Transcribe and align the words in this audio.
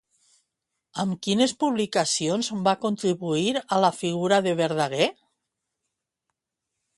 Amb 1.01 1.17
quines 1.25 1.51
publicacions 1.63 2.49
va 2.69 2.73
contribuir 2.85 3.45
a 3.61 3.79
la 3.85 3.93
figura 3.99 4.41
de 4.49 4.55
Verdaguer? 4.63 5.11